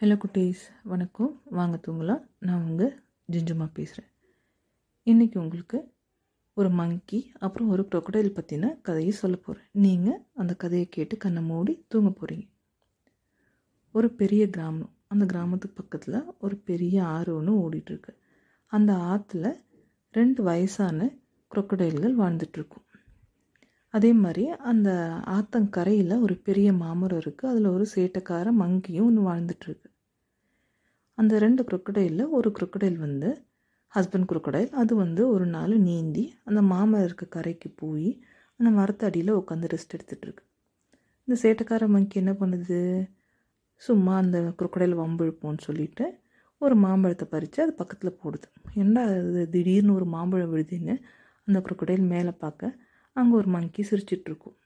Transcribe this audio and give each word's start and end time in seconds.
Hello 0.00 0.18
குட்டீஸ். 0.24 0.62
வணக்கம். 0.82 1.42
வாங்க 1.44 1.80
தூங்கலாம். 1.86 2.26
நான் 2.38 2.64
உங்கள் 2.64 3.02
ஜிஞ்சுமா 3.32 3.70
பேசுகிறேன் 3.72 4.10
இன்றைக்கி 5.04 5.38
உங்களுக்கு 5.38 5.92
ஒரு 6.54 6.70
மங்கி 6.70 7.32
அப்புறம் 7.38 7.68
ஒரு 7.68 7.88
க்ரொக்கடைல் 7.90 8.32
பற்றின 8.34 8.80
கதையை 8.80 9.10
சொல்ல 9.10 9.36
போகிறேன் 9.36 9.68
நீங்கள் 9.72 10.26
அந்த 10.34 10.54
கதையை 10.56 10.88
கேட்டு 10.88 11.16
கண்ணை 11.16 11.42
மூடி 11.42 11.84
தூங்க 11.88 12.12
போகிறீங்க 12.18 12.48
ஒரு 13.92 14.10
பெரிய 14.10 14.50
கிராமம். 14.50 14.92
அந்த 15.06 15.26
கிராமத்துக்கு 15.26 15.82
பக்கத்தில் 15.82 16.34
ஒரு 16.40 16.56
பெரிய 16.56 17.04
ஆறு 17.04 17.34
ஒன்று 17.34 17.54
ஓடிட்டுருக்கு 17.54 18.16
அந்த 18.66 18.92
ஆற்றுல 18.92 19.54
ரெண்டு 20.12 20.42
வயசான 20.42 21.10
குரொக்கடைல்கள் 21.54 22.18
வாழ்ந்துட்டுருக்கும் 22.18 22.85
அதே 23.94 24.10
மாதிரி 24.22 24.44
அந்த 24.70 24.90
ஆத்தங்கரையில் 25.36 26.14
ஒரு 26.24 26.34
பெரிய 26.46 26.68
மாமரம் 26.82 27.20
இருக்குது 27.22 27.50
அதில் 27.50 27.74
ஒரு 27.74 27.84
சேட்டைக்கார 27.94 28.46
மங்கியும் 28.62 29.06
ஒன்று 29.08 29.22
வாழ்ந்துட்டுருக்கு. 29.28 29.88
அந்த 31.18 31.38
ரெண்டு 31.44 31.62
crocodile-ல 31.68 32.24
ஒரு 32.38 32.48
குரொக்கடைல் 32.56 32.98
வந்து 33.04 33.28
ஹஸ்பண்ட் 33.92 34.28
குரொக்கடைல் 34.30 34.70
அது 34.80 34.92
வந்து 34.96 35.22
ஒரு 35.34 35.46
நாள் 35.54 35.74
நீந்தி 35.86 36.24
அந்த 36.48 36.60
மாமரம் 36.72 37.06
இருக்க 37.08 37.26
கரைக்கு 37.36 37.68
போய் 37.82 38.08
அந்த 38.60 38.70
மரத்தடியில் 38.78 39.32
உட்காந்து 39.40 39.70
ரெஸ்ட் 39.74 39.94
எடுத்துகிட்ருக்கு 39.96 40.44
இந்த 41.28 41.36
சேட்டைக்கார 41.42 41.86
மங்கி 41.94 42.16
என்ன 42.22 42.32
பண்ணுது? 42.40 42.80
சும்மா 43.82 44.12
அந்த 44.22 44.38
crocodile 44.60 44.96
வம்பிழுப்போம்னு 45.02 45.66
சொல்லிட்டு 45.68 46.04
ஒரு 46.60 46.74
மாம்பழத்தை 46.84 47.26
பறித்து 47.32 47.58
அது 47.64 47.72
பக்கத்தில் 47.80 48.18
போடுது. 48.22 48.46
என்ன 48.82 48.96
அது 49.08 49.42
திடீர்னு 49.54 49.96
ஒரு 49.98 50.06
மாம்பழம் 50.14 50.52
விழுதுன்னு 50.52 50.94
அந்த 51.48 51.58
குரொக்கடையில் 51.64 52.06
மேலே 52.14 52.32
பார்க்க 52.44 52.70
அங்கே 53.16 53.34
ஒரு 53.36 53.48
மங்கி 53.54 53.82
சிரிச்சிட்ருக்கும் 53.90 54.56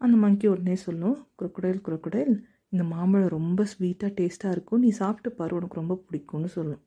அந்த 0.00 0.16
மங்கி 0.22 0.46
உடனே 0.52 0.74
சொல்லும் 0.86 1.16
crocodile 1.42 1.78
crocodile 1.86 2.32
இந்த 2.72 2.84
மாம்பழம் 2.92 3.34
ரொம்ப 3.36 3.60
ஸ்வீட்டாக 3.72 4.10
டேஸ்ட்டாக 4.20 4.54
இருக்கும். 4.56 4.80
நீ 4.80 4.88
சாப்பிட்டு 5.00 5.30
பாரு 5.38 5.52
உனக்கு 5.56 5.80
ரொம்ப 5.80 5.94
பிடிக்கும்னு 6.08 6.50
சொல்லும். 6.56 6.82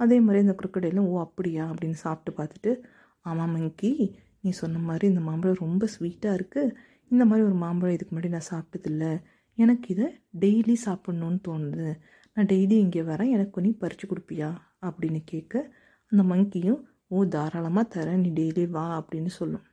அதே 0.00 0.16
மாதிரி 0.20 0.44
இந்த 0.44 0.54
crocodileம் 0.60 1.08
ஓ 1.12 1.20
அப்படியா? 1.20 1.64
அப்படின்னு 1.70 1.98
சாப்பிட்டு 2.04 2.32
பார்த்துட்டு 2.38 2.72
ஆமாம் 3.26 3.52
மங்கி 3.52 3.92
நீ 4.40 4.50
சொன்ன 4.60 4.82
மாதிரி 4.88 5.06
இந்த 5.06 5.20
மாம்பழம் 5.20 5.62
ரொம்ப 5.64 5.84
ஸ்வீட்டாக 5.94 6.36
இருக்குது 6.38 6.74
இந்த 7.08 7.24
மாதிரி 7.24 7.46
ஒரு 7.46 7.56
மாம்பழம் 7.62 7.96
இதுக்கு 7.96 8.14
முன்னாடி 8.16 8.30
நான் 8.34 8.50
சாப்பிட்டதில்ல. 8.50 9.04
எனக்கு 9.58 9.88
இதை 9.94 10.08
டெய்லி 10.40 10.74
சாப்பிட்ணுன்னு 10.86 11.38
தோணுது. 11.48 11.88
நான் 12.34 12.50
டெய்லி 12.52 12.76
இங்கே 12.84 13.02
வரேன். 13.12 13.32
எனக்கு 13.36 13.64
நீ 13.66 13.70
பறித்து 13.82 14.06
கொடுப்பியா? 14.08 14.50
அப்படின்னு 14.82 15.22
கேட்க 15.24 15.54
அந்த 16.12 16.22
மங்கியும் 16.34 16.80
ஓ 17.14 17.24
தாராளமாக 17.24 17.86
தரேன். 17.94 18.20
நீ 18.24 18.30
டெய்லி 18.40 18.66
வா 18.76 18.86
அப்படின்னு 19.02 19.32
சொல்லும். 19.40 19.64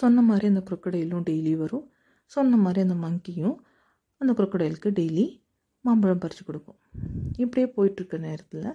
சொன்ன 0.00 0.22
மாதிரி 0.28 0.46
அந்த 0.52 0.62
crocodileம் 0.68 1.26
டெய்லி 1.28 1.52
வரும். 1.62 1.86
சொன்ன 2.32 2.58
மாதிரி 2.64 2.80
அந்த 2.86 2.96
மங்கியும் 3.04 3.56
அந்த 4.20 4.32
crocodileக்கு 4.38 4.90
டெய்லி 4.98 5.26
மாம்பழம் 5.84 6.22
பறித்து 6.22 6.42
கொடுக்கும். 6.48 6.78
இப்படியே 7.42 7.66
போயிட்டுருக்க 7.76 8.18
நேரத்தில் 8.28 8.66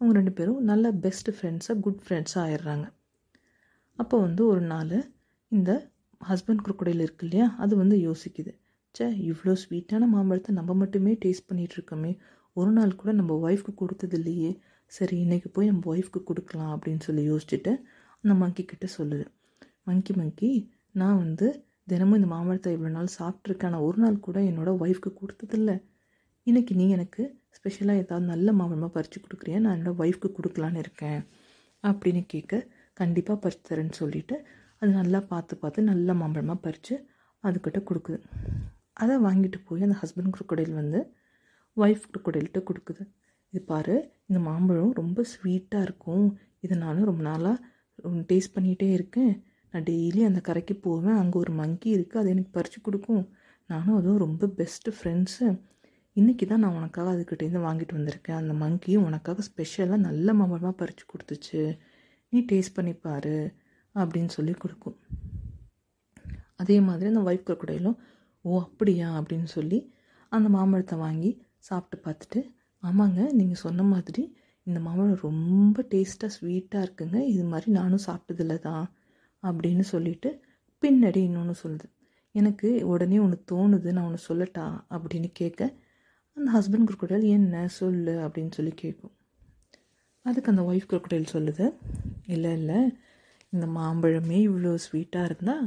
அவங்க 0.00 0.12
ரெண்டு 0.18 0.32
பேரும் 0.38 0.60
நல்ல 0.70 0.92
பெஸ்ட் 1.04 1.30
ஃப்ரெண்ட்ஸாக 1.36 1.76
குட் 1.84 2.02
ஃப்ரெண்ட்ஸாக 2.04 2.44
ஆயிடுறாங்க. 2.46 2.86
அப்போ 3.98 4.16
வந்து 4.26 4.42
ஒரு 4.52 4.62
நாள் 4.72 4.94
இந்த 5.52 5.70
ஹஸ்பண்ட் 6.20 6.62
crocodile 6.66 7.02
இருக்கு 7.06 7.24
இல்லையா 7.26 7.46
அது 7.64 7.72
வந்து 7.82 7.96
யோசிக்குது. 8.08 8.52
சே 8.94 9.06
இவ்வளோ 9.30 9.54
ஸ்வீட்டான 9.62 10.06
மாம்பழத்தை 10.14 10.50
நம்ம 10.58 10.74
மட்டுமே 10.80 11.12
டேஸ்ட் 11.24 11.48
பண்ணிகிட்டு 11.50 11.76
இருக்கோமே 11.78 12.12
ஒரு 12.56 12.70
நாள் 12.70 12.98
கூட 13.00 13.12
நம்ம 13.20 13.36
ஒய்ஃப்க்கு 13.46 13.72
கொடுத்தது 13.80 14.16
இல்லையே 14.18 14.50
சரி 14.96 15.16
இன்றைக்கி 15.24 15.48
போய் 15.54 15.70
நம்ம 15.70 15.88
ஒய்ஃப்க்கு 15.94 16.20
கொடுக்கலாம் 16.28 16.72
அப்படின்னு 16.74 17.02
சொல்லி 17.06 17.22
யோசிச்சுட்டு 17.30 17.72
அந்த 18.24 18.34
மங்கிக்கிட்ட 18.42 18.88
சொல்லுது. 18.98 19.24
மங்கி 19.86 20.12
மங்கி 20.20 20.50
நான் 21.00 21.20
வந்து 21.22 21.46
தினமும் 21.90 22.18
இந்த 22.18 22.28
மாம்பழத்தை 22.34 22.70
இவ்வளோ 22.74 22.92
நாள் 22.96 23.16
சாப்பிட்ருக்கேன் 23.18 23.70
ஆனால் 23.70 23.86
ஒரு 23.88 23.98
நாள் 24.04 24.24
கூட 24.26 24.38
என்னோடய 24.50 24.80
ஒய்ஃப்க்கு 24.84 25.10
கொடுத்ததில்ல. 25.20 25.72
இன்றைக்கி 26.46 26.72
நீ 26.80 26.86
எனக்கு 26.96 27.22
ஸ்பெஷலாக 27.56 28.02
ஏதாவது 28.02 28.26
நல்ல 28.32 28.48
மாம்பழமாக 28.58 28.92
பறித்து 28.96 29.18
கொடுக்குறியா? 29.24 29.58
நான் 29.64 29.76
என்னோடய 29.78 30.00
ஒய்ஃப்க்கு 30.04 30.28
கொடுக்கலான்னு 30.38 30.82
இருக்கேன். 30.84 31.20
அப்படின்னு 31.84 32.22
கேட்க 32.34 32.62
கண்டிப்பாக 33.00 33.38
பறித்து 33.44 33.64
தரேன்னு 33.70 33.96
சொல்லிவிட்டு 34.00 34.36
அது 34.80 34.90
நல்லா 35.00 35.20
பார்த்து 35.32 35.54
பார்த்து 35.62 35.88
நல்ல 35.92 36.14
மாம்பழமாக 36.20 36.58
பறித்து 36.66 36.94
அதுக்கிட்ட 37.44 37.80
கொடுக்குது. 37.90 38.18
அதை 39.02 39.14
வாங்கிட்டு 39.26 39.58
போய் 39.68 39.86
அந்த 39.86 39.96
ஹஸ்பண்ட் 40.02 40.34
குருக்கடையில் 40.34 40.80
வந்து 40.82 41.00
ஒய்ஃப் 41.76 42.04
குருக்கடையில்கிட்ட 42.10 42.60
கொடுக்குது. 42.68 43.02
இது 43.52 43.60
பாரு 43.72 43.96
இந்த 44.28 44.38
மாம்பழம் 44.48 44.92
ரொம்ப 45.00 45.24
ஸ்வீட்டாக 45.32 45.86
இருக்கும். 45.88 46.26
இதை 46.64 46.74
நானும் 46.84 47.08
ரொம்ப 47.10 47.22
நாளாக 47.30 47.56
டேஸ்ட் 48.30 48.54
பண்ணிகிட்டே 48.56 48.88
இருக்கேன். 48.98 49.34
நான் 49.74 49.86
டெய்லி 49.90 50.20
அந்த 50.28 50.40
கரைக்கு 50.48 50.74
போவேன். 50.86 51.16
அங்கே 51.20 51.36
ஒரு 51.42 51.52
மங்கி 51.60 51.90
இருக்குது 51.96 52.20
அது 52.22 52.28
எனக்கு 52.34 52.50
பறித்து 52.56 52.80
கொடுக்கும். 52.80 53.24
நானும் 53.70 53.96
அதுவும் 53.98 54.22
ரொம்ப 54.24 54.46
பெஸ்ட்டு 54.58 54.92
ஃப்ரெண்ட்ஸு 54.96 55.46
இன்றைக்கி 56.16 56.44
தான் 56.46 56.62
நான் 56.64 56.76
உனக்காக 56.80 57.12
அதுக்கிட்டேருந்து 57.14 57.62
வாங்கிட்டு 57.66 57.94
வந்திருக்கேன். 57.98 58.40
அந்த 58.42 58.52
மங்கியும் 58.62 59.06
உனக்காக 59.08 59.44
ஸ்பெஷலாக 59.48 59.98
நல்ல 60.08 60.34
மாம்பழமாக 60.40 60.74
பறித்து 60.80 61.04
கொடுத்துச்சு. 61.12 61.62
நீ 62.32 62.40
டேஸ்ட் 62.52 62.76
பண்ணி 62.76 62.94
பாரு 63.06 63.36
அப்படின்னு 63.94 64.30
சொல்லி 64.36 64.54
கொடுக்கும். 64.64 64.96
அதே 66.62 66.76
மாதிரி 66.88 67.08
அந்த 67.12 67.22
ஒய்ஃப் 67.28 67.46
crocodileம் 67.48 67.98
ஓ 68.44 68.60
அப்படியா? 68.66 69.08
அப்படின்னு 69.18 69.48
சொல்லி 69.56 69.78
அந்த 70.32 70.48
மாம்பழத்தை 70.56 70.96
வாங்கி 71.06 71.30
சாப்பிட்டு 71.68 71.96
பார்த்துட்டு 72.06 72.40
ஆமாங்க 72.82 73.20
நீங்கள் 73.40 73.62
சொன்ன 73.64 73.82
மாதிரி 73.92 74.22
இந்த 74.66 74.78
மாம்பழம் 74.86 75.22
ரொம்ப 75.28 75.82
டேஸ்ட்டாக 75.92 76.30
ஸ்வீட்டாக 76.36 76.84
இருக்குங்க. 76.86 77.18
இது 77.32 77.44
மாதிரி 77.44 77.70
நானும் 77.78 78.06
சாப்பிட்டதில்ல 78.08 78.56
தான் 78.68 78.84
அப்படின்னு 79.48 79.84
சொல்லிட்டு 79.92 80.30
பின்னாடி 80.82 81.20
இன்னொன்று 81.28 81.54
சொல்லுது. 81.62 81.86
எனக்கு 82.34 82.68
உடனே 82.86 83.18
ஒன்று 83.18 83.38
தோணுது 83.52 83.88
நான் 83.96 84.06
ஒன்று 84.08 84.28
சொல்லட்டா 84.28 84.64
அப்படின்னு 84.94 85.28
கேட்க 85.32 85.70
அந்த 86.36 86.48
ஹஸ்பண்ட் 86.54 86.86
குருக்கடையில் 86.88 87.34
என்ன 87.38 87.66
சொல்லு? 87.68 88.14
அப்படின்னு 88.24 88.52
சொல்லி 88.52 88.72
கேட்கும். 88.74 89.14
அதுக்கு 90.26 90.50
அந்த 90.52 90.62
ஒய்ஃப் 90.62 90.90
குருக்கடையில் 90.90 91.32
சொல்லுது 91.32 91.66
இல்லை 92.26 92.52
இல்லை 92.52 92.78
இந்த 93.52 93.66
மாம்பழமே 93.78 94.38
இவ்வளோ 94.48 94.72
ஸ்வீட்டாக 94.86 95.28
இருந்தால் 95.28 95.66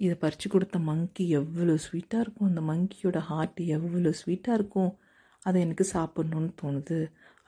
இதை 0.00 0.14
பறித்து 0.14 0.46
கொடுத்த 0.48 0.76
மங்கி 0.88 1.24
எவ்வளோ 1.38 1.74
ஸ்வீட்டாக 1.86 2.24
இருக்கும்? 2.24 2.48
அந்த 2.48 2.62
மங்கியோட 2.70 3.18
ஹார்ட் 3.30 3.60
எவ்வளோ 3.76 4.12
ஸ்வீட்டாக 4.20 4.58
இருக்கும்? 4.58 4.92
அதை 5.46 5.58
எனக்கு 5.60 5.84
சாப்பிட்ணுன்னு 5.92 6.50
தோணுது. 6.62 6.98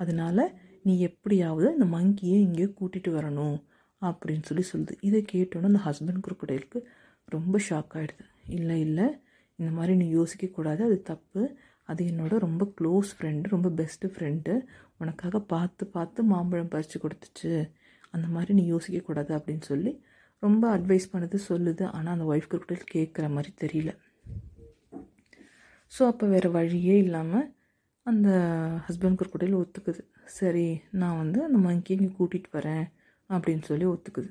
அதனால் 0.00 0.44
நீ 0.82 0.94
எப்படியாவது 1.00 1.68
இந்த 1.72 1.86
மங்கியை 1.96 2.38
இங்கே 2.48 2.66
கூட்டிகிட்டு 2.78 3.10
வரணும். 3.18 3.56
அப்படின்னு 4.02 4.44
சொல்லி 4.48 4.64
சொல்லுது. 4.72 4.94
இதை 5.00 5.20
கேட்டோன்னே 5.32 5.70
அந்த 5.72 5.82
ஹஸ்பண்ட் 5.88 6.24
குருக்கடையிலுக்கு 6.26 6.80
ரொம்ப 7.28 7.58
ஷாக் 7.68 7.94
ஆகிடுது 8.00 8.24
இல்லை 8.58 8.78
இல்லை 8.86 9.06
இந்த 9.58 9.70
மாதிரி 9.76 9.92
நீ 10.02 10.06
யோசிக்கக்கூடாது 10.16 10.82
அது 10.88 10.98
தப்பு. 11.12 11.42
அது 11.88 12.02
என்னோட 12.10 12.34
ரொம்ப 12.46 12.64
க்ளோஸ் 12.78 13.10
ஃப்ரெண்டு 13.16 13.52
ரொம்ப 13.54 13.68
பெஸ்ட்டு 13.80 14.10
ஃப்ரெண்டு 14.14 14.52
உனக்காக 15.02 15.40
பார்த்து 15.52 15.84
பார்த்து 15.86 16.20
மாம்பழம் 16.32 16.72
பறித்து 16.74 16.98
கொடுத்துச்சு. 17.04 17.52
அந்த 18.10 18.26
மாதிரி 18.34 18.52
நீ 18.58 18.64
யோசிக்கக்கூடாது 18.72 19.32
அப்படின்னு 19.38 19.64
சொல்லி 19.70 19.92
ரொம்ப 20.42 20.64
அட்வைஸ் 20.76 21.06
பண்ணது 21.12 21.36
சொல்லுது. 21.50 21.84
ஆனால் 21.96 22.14
அந்த 22.16 22.26
ஒய்ஃப் 22.32 22.48
crocodile 22.52 22.84
கேட்குற 22.94 23.26
மாதிரி 23.34 23.52
தெரியல. 23.62 23.90
ஸோ 25.92 26.02
அப்போ 26.12 26.26
வேறு 26.26 26.50
வழியே 26.50 26.96
இல்லாமல் 26.98 27.46
அந்த 28.06 28.28
ஹஸ்பண்ட் 28.86 29.18
crocodile 29.20 29.56
ஒத்துக்குது. 29.62 30.02
சரி 30.38 30.66
நான் 30.90 31.20
வந்து 31.22 31.38
அந்த 31.44 31.58
மங்கி 31.66 31.94
இங்கே 31.96 32.10
கூட்டிகிட்டு 32.18 32.50
வரேன். 32.58 32.86
அப்படின்னு 33.30 33.62
சொல்லி 33.62 33.86
ஒத்துக்குது. 33.86 34.30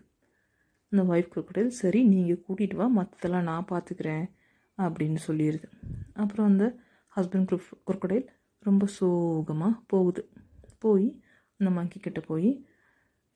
அந்த 0.91 1.03
ஒய்ஃப் 1.03 1.31
crocodile 1.35 1.67
சரி 1.67 2.03
நீங்கள் 2.03 2.43
கூட்டிகிட்டு 2.47 2.75
வா 2.75 2.87
மற்றதெல்லாம் 2.97 3.41
நான் 3.41 3.67
பார்த்துக்கிறேன் 3.71 4.25
அப்படின்னு 4.77 5.17
சொல்லிடுது 5.27 5.67
அப்புறம் 6.13 6.47
அந்த 6.47 6.65
ஹஸ்பண்ட் 7.15 7.53
crocodile 7.89 8.27
ரொம்ப 8.65 8.85
சோகமாக 8.85 9.75
போகுது. 9.87 10.21
போய் 10.79 11.07
அந்த 11.59 11.69
மங்கி 11.71 11.99
கிட்டே 11.99 12.21
போய் 12.27 12.49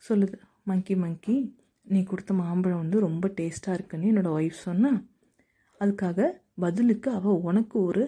சொல்லுது 0.03 0.37
மங்கி 0.63 0.95
மங்கி 0.95 1.35
நீ 1.87 2.03
கொடுத்த 2.03 2.33
மாம்பழம் 2.33 2.77
வந்து 2.77 2.99
ரொம்ப 2.99 3.27
டேஸ்ட்டாக 3.27 3.73
இருக்குன்னு 3.73 4.11
என்னோடய 4.11 4.37
ஒய்ஃப் 4.39 4.65
சொன்னா 4.65 4.91
அதுக்காக 5.81 6.27
பதிலுக்கு 6.55 7.11
அவள் 7.11 7.43
உனக்கு 7.49 7.81
ஒரு 7.81 8.03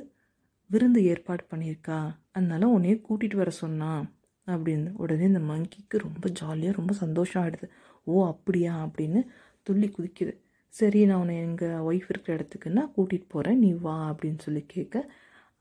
விருந்து 0.70 1.04
ஏற்பாடு 1.04 1.44
பண்ணியிருக்கா 1.52 2.00
அதனால 2.32 2.80
உன்னைய 2.80 2.96
கூட்டிகிட்டு 3.08 3.36
வர 3.36 3.50
சொன்னான் 3.50 4.04
அப்படின்னு 4.48 4.90
உடனே 4.96 5.24
இந்த 5.24 5.40
மங்கிக்கு 5.40 5.98
ரொம்ப 5.98 6.30
ஜாலியாக 6.30 6.78
ரொம்ப 6.78 6.94
சந்தோஷம் 6.94 7.42
ஆகிடுது 7.44 7.68
ஓ 8.08 8.26
அப்படியா? 8.28 8.74
அப்படின்னு 8.86 9.20
துள்ளி 9.68 9.94
குதிக்குது. 9.98 10.34
சரி 10.74 11.06
நான் 11.06 11.20
உன்னை 11.20 11.38
எங்கள் 11.38 11.82
ஒய்ஃப் 11.88 12.10
இருக்கிற 12.10 12.34
இடத்துக்கு 12.38 12.70
நான் 12.70 12.94
கூட்டிகிட்டு 12.98 13.28
போகிறேன் 13.28 13.60
நீ 13.60 13.72
வா 13.86 13.96
அப்படின்னு 14.12 14.40
சொல்லி 14.40 14.64
கேட்க 14.68 14.96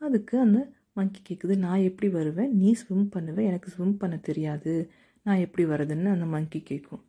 அதுக்கு 0.01 0.39
அந்த 0.41 0.59
மங்கி 0.93 1.21
கேட்குது 1.29 1.57
நான் 1.57 1.81
எப்படி 1.81 2.09
வருவேன்? 2.13 2.53
நீ 2.57 2.73
ஸ்விம் 2.73 3.09
பண்ணுவேன் 3.09 3.47
எனக்கு 3.47 3.71
ஸ்விம் 3.71 3.97
பண்ண 3.97 4.17
தெரியாது. 4.29 4.75
நான் 5.27 5.39
எப்படி 5.39 5.69
வரதுன்னு 5.69 6.15
அந்த 6.17 6.27
மங்கி 6.27 6.61
கேட்கும் 6.63 7.03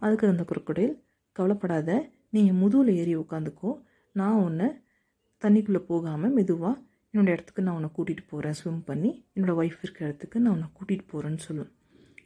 அதுக்கு 0.00 0.26
அந்த 0.26 0.44
crocodile 0.50 0.92
கவலைப்படாத 1.36 1.90
நீங்கள் 2.28 2.54
முதுகில் 2.54 2.96
ஏறி 2.96 3.16
உட்காந்துக்கோ 3.16 3.70
நான் 4.16 4.42
உன்னை 4.42 4.68
தண்ணிக்குள்ளே 5.42 5.80
போகாமல் 5.84 6.32
மெதுவாக 6.32 6.74
என்னோடய 7.14 7.34
இடத்துக்கு 7.36 7.62
நான் 7.62 7.74
உன்னை 7.74 7.90
கூட்டிகிட்டு 7.96 8.24
போகிறேன் 8.28 8.52
ஸ்விம் 8.52 8.82
பண்ணி 8.84 9.10
என்னோடய 9.34 9.58
ஒய்ஃப் 9.60 9.82
இருக்கிற 9.82 10.08
இடத்துக்கு 10.08 10.40
நான் 10.40 10.54
உன்னை 10.54 10.68
கூட்டிகிட்டு 10.78 11.04
போகிறேன்னு 11.12 11.36
சொல்லும் 11.36 11.70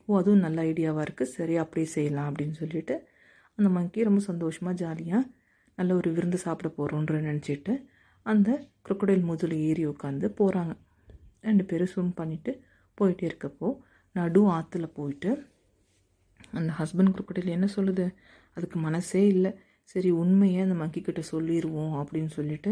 ஓ 0.07 0.19
அதுவும் 0.19 0.39
நல்ல 0.39 0.63
ஐடியாவாக 0.63 1.07
இருக்குது 1.07 1.33
சரி 1.37 1.57
அப்படியே 1.57 1.87
செய்யலாம் 1.87 2.29
அப்படின்னு 2.31 2.53
சொல்லிட்டு 2.53 2.95
அந்த 3.59 3.69
மங்கி 3.69 4.03
ரொம்ப 4.03 4.21
சந்தோஷமாக 4.21 4.77
ஜாலியாக 4.77 5.23
நல்ல 5.79 5.95
ஒரு 5.95 6.13
விருந்து 6.13 6.39
சாப்பிட 6.39 6.69
போகிறோன்ற 6.77 7.21
நினச்சிட்டு 7.21 7.73
அந்த 8.27 8.51
crocodile 8.89 9.23
முதுகில் 9.23 9.59
ஏறி 9.59 9.87
உட்காந்து 9.87 10.27
போகிறாங்க 10.39 10.73
ரெண்டு 11.41 11.65
பேரும் 11.65 11.87
ஸ்விம் 11.87 12.15
பண்ணிவிட்டு 12.17 12.53
போயிட்டே 12.99 13.25
இருக்கப்போ 13.31 13.69
நடு 14.17 14.41
ஆற்றுல 14.51 14.87
போயிட்டு 14.95 15.31
அந்த 16.51 16.73
ஹஸ்பண்ட் 16.79 17.13
குரக்கடையில் 17.15 17.57
என்ன 17.57 17.69
சொல்லுது? 17.77 18.05
அதுக்கு 18.57 18.79
மனசே 18.79 19.27
இல்லை. 19.27 19.51
சரி 19.85 20.11
உண்மையை 20.11 20.61
அந்த 20.61 20.75
மங்கி 20.75 21.01
கிட்ட 21.01 21.21
சொல்லிடுவோம் 21.23 21.95
அப்படின்னு 22.01 22.27
சொல்லிட்டு 22.27 22.71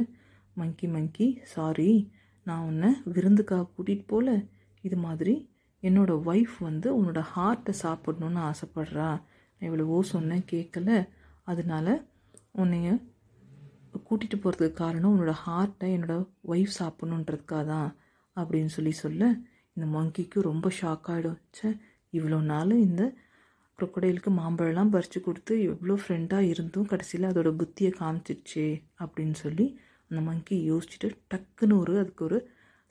மங்கி 0.56 0.87
மங்கி 0.87 1.27
சாரி 1.45 1.91
நான் 2.47 2.67
உன்னை 2.69 2.91
விருந்துக்காக 3.15 3.69
கூட்டிகிட்டு 3.75 4.06
போகல 4.06 4.31
இது 4.85 4.97
மாதிரி 4.97 5.35
என்னோடய 5.83 6.25
ஒய்ஃப் 6.31 6.56
வந்து 6.61 6.89
உன்னோட 6.99 7.21
ஹார்ட்டை 7.35 7.73
சாப்பிடணுன்னு 7.83 8.41
ஆசைப்பட்றா. 8.51 9.09
நான் 9.53 9.69
எவ்வளவோ 9.69 9.99
சொன்னேன் 10.12 10.45
கேட்கல 10.53 10.91
அதனால 11.43 11.87
உன்னைய 12.55 12.89
கூட்டிகிட்டு 14.06 14.39
போகிறதுக்கு 14.45 14.81
காரணம் 14.83 15.12
உன்னோட 15.15 15.35
ஹார்ட்டை 15.45 15.89
என்னோடய 15.97 16.27
ஒய்ஃப் 16.53 16.79
சாப்பிட்ணுன்றதுக்காக 16.81 17.65
தான் 17.65 17.91
அப்படின்னு 18.37 18.73
சொல்லி 18.77 18.95
சொல்ல. 19.05 19.25
இந்த 19.77 19.87
மங்கிக்கு 19.97 20.39
ரொம்ப 20.43 20.67
ஷாக் 20.81 21.09
ஆகிடும் 21.12 21.39
ச்சே 21.56 21.69
இவ்வளோ 22.12 22.39
நாள் 22.53 22.73
இந்த 22.87 23.05
crocodileக்கு 23.79 24.31
மாம்பழம்லாம் 24.39 24.91
பறித்து 24.91 25.19
கொடுத்து 25.21 25.55
எவ்வளோ 25.62 25.95
ஃப்ரெண்டாக 26.03 26.51
இருந்தும் 26.53 26.87
கடைசியில் 26.87 27.31
அதோட 27.31 27.51
புத்தியை 27.61 27.91
காமிச்சிடுச்சே 28.01 28.67
அப்படின்னு 29.01 29.37
சொல்லி 29.45 29.67
அந்த 30.11 30.21
மங்கி 30.29 30.56
யோசிச்சுட்டு 30.71 31.11
டக்குன்னு 31.33 31.79
ஒரு 31.83 31.99
அதுக்கு 31.99 32.25
ஒரு 32.25 32.39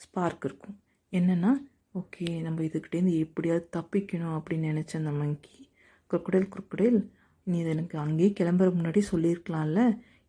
ஸ்பார்க் 0.01 0.45
இருக்கும். 0.49 0.77
என்னென்னா 1.13 1.51
ஓகே 1.99 2.27
நம்ம 2.41 2.61
இதுக்கிட்டேருந்து 2.63 3.15
எப்படியாவது 3.25 3.67
தப்பிக்கணும் 3.77 4.35
அப்படின்னு 4.37 4.69
நினச்ச 4.73 4.93
அந்த 5.01 5.11
மங்கி 5.21 5.57
crocodile 6.11 6.47
crocodile 6.53 6.97
நீ 7.47 7.57
இது 7.59 7.69
எனக்கு 7.69 7.95
அங்கேயே 7.97 8.29
கிளம்புற 8.39 8.67
முன்னாடி 8.79 9.01
சொல்லியிருக்கலாம்ல. 9.11 9.81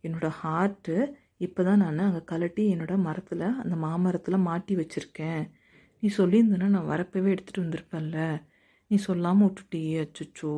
என்னோட 0.04 0.28
ஹார்ட்டு 0.42 0.94
இப்போ 1.36 1.60
தான் 1.64 1.80
நான் 1.82 1.98
அங்கே 1.98 2.22
கலட்டி 2.32 2.64
என்னோட 2.74 2.94
மரத்தில் 3.06 3.44
அந்த 3.62 3.74
மாமரத்தில் 3.84 4.44
மாட்டி 4.48 4.74
வச்சுருக்கேன். 4.76 5.42
நீ 6.02 6.10
சொல்லியிருந்தேன்னா 6.16 6.68
நான் 6.76 6.90
வரப்பவே 6.92 7.30
எடுத்துகிட்டு 7.34 7.64
வந்திருப்பேன்ல. 7.64 8.18
நீ 8.90 8.96
சொல்லாமல் 9.06 9.48
விட்டுட்டியே 9.48 9.96
அச்சச்சோ. 10.04 10.54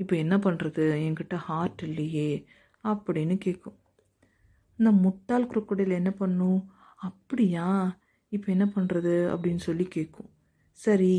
இப்போ 0.00 0.14
என்ன 0.16 0.34
பண்ணுறது 0.38 0.84
என்கிட்ட 1.06 1.36
ஹார்ட் 1.48 1.82
இல்லையே 1.88 2.30
அப்படின்னு 2.84 3.34
கேட்கும் 3.46 3.76
இந்த 4.80 4.90
முட்டாள் 5.04 5.46
குரக்குடையில் 5.46 5.98
என்ன 5.98 6.10
பண்ணும்? 6.10 6.60
அப்படியா? 6.98 7.66
இப்போ 8.32 8.52
என்ன 8.52 8.66
பண்ணுறது 8.74 9.14
அப்படின்னு 9.32 9.62
சொல்லி 9.68 9.84
கேட்கும் 9.88 10.30
சரி 10.78 11.12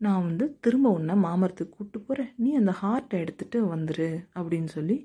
நான் 0.00 0.22
வந்து 0.22 0.58
திரும்ப 0.60 0.90
உன்னை 0.90 1.14
மாமரத்துக்கு 1.16 1.74
கூப்பிட்டு 1.76 2.00
போகிறேன் 2.00 2.32
நீ 2.36 2.48
அந்த 2.54 2.72
ஹார்ட்டை 2.82 3.16
எடுத்துகிட்டு 3.24 3.58
வந்துரு 3.74 4.08
அப்படின்னு 4.34 4.64
சொல்லி 4.64 4.96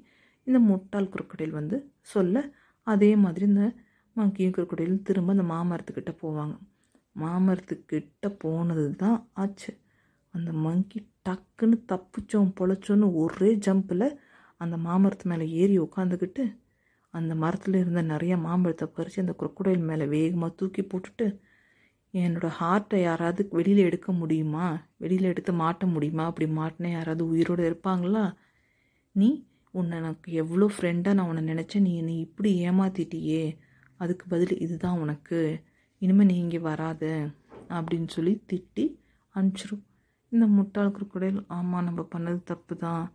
இந்த 0.48 0.60
முட்டாள் 0.60 1.12
குரக்குடையில் 1.14 1.58
வந்து 1.60 1.78
சொல்ல 2.02 2.44
அதே 2.88 3.16
மாதிரி 3.16 3.46
இந்த 3.46 3.66
மங்கியும் 4.16 4.56
குரக்குடையிலும் 4.56 5.02
திரும்ப 5.02 5.34
அந்த 5.34 5.46
மாமரத்துக்கிட்ட 5.54 6.12
போவாங்க. 6.24 6.56
மாமரத்துக்கிட்ட 7.16 8.28
போனது 8.38 8.96
தான் 8.96 9.30
ஆச்சு. 9.34 9.72
அந்த 10.34 10.52
மங்கி 10.66 11.00
டக்குன்னு 11.30 11.78
தப்பிச்சோம் 11.92 12.52
பொழைச்சோன்னு 12.60 13.08
ஒரே 13.14 13.52
ஜம்பில் 13.68 14.08
அந்த 14.58 14.78
மாமரத்து 14.78 15.24
மேலே 15.24 15.46
ஏறி 15.62 15.80
உட்காந்துக்கிட்டு 15.80 16.44
அந்த 17.14 17.36
மரத்தில் 17.36 17.74
இருந்த 17.74 18.02
நிறைய 18.02 18.38
மாம்பழத்தை 18.38 18.88
பறித்து 18.88 19.22
அந்த 19.22 19.36
குரக்குடையில் 19.40 19.88
மேலே 19.90 20.06
வேகமாக 20.06 20.54
தூக்கி 20.56 20.82
போட்டுட்டு 20.82 21.26
என்னோடய 22.14 22.52
ஹார்ட்டை 22.60 22.96
யாராவது 23.02 23.48
வெளியில் 23.52 23.78
எடுக்க 23.78 24.12
முடியுமா? 24.12 24.66
வெளியில் 24.98 25.24
எடுத்து 25.24 25.52
மாட்ட 25.54 25.86
முடியுமா? 25.86 26.24
அப்படி 26.26 26.52
மாட்டினா 26.52 26.90
யாராவது 26.92 27.28
உயிரோடு 27.28 27.64
இருப்பாங்களா? 27.70 28.24
நீ 29.12 29.30
உன்னை 29.74 29.98
எனக்கு 29.98 30.32
எவ்வளோ 30.34 30.70
ஃப்ரெண்டாக 30.76 31.14
நான் 31.14 31.28
உன்னை 31.28 31.44
நினச்சேன் 31.54 31.80
நீ 31.80 31.98
என்னை 31.98 32.20
இப்படி 32.20 32.70
ஏமாத்திட்டியே. 32.70 33.44
அதுக்கு 33.98 34.26
பதில் 34.30 34.58
இதுதான் 34.58 35.00
உனக்கு. 35.00 35.40
இனிமேல் 35.98 36.26
நீ 36.26 36.36
இங்கே 36.38 36.60
வராத. 36.60 37.04
அப்படின்னு 37.70 38.08
சொல்லி 38.08 38.44
திட்டி 38.54 38.86
அனுப்பிச்சிரும். 39.36 39.84
இந்த 40.32 40.46
முட்டாள் 40.48 40.92
crocodile 40.92 41.44
ஆமாம் 41.48 41.84
நம்ம 41.84 42.08
பண்ணது 42.16 42.40
தப்பு 42.44 42.78
தான் 42.78 43.14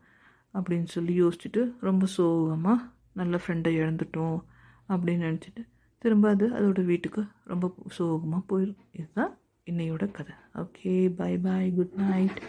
அப்படின்னு 0.54 0.84
சொல்லி 0.87 1.22
யோசிச்சுட்டு 1.22 1.62
ரொம்ப 1.81 2.06
சோகமாக 2.06 2.78
நல்ல 3.16 3.36
ஃப்ரெண்டை 3.36 3.72
இழந்துட்டோம் 3.80 4.36
அப்படின்னு 4.88 5.26
நினச்சிட்டு 5.26 5.62
திரும்ப 6.02 6.28
அது 6.28 6.46
அதோட 6.48 6.80
வீட்டுக்கு 6.84 7.22
ரொம்ப 7.44 7.66
சோகமாக 7.96 8.42
போயிடும் 8.50 8.82
இதுதான் 8.92 9.32
இன்னையோட 9.66 10.04
கதை. 10.10 10.34
Okay 10.54 10.92
bye 11.16 11.32
bye 11.38 11.68
good 11.76 11.96
night 12.10 12.40